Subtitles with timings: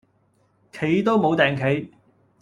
[0.71, 1.93] 企都無碇企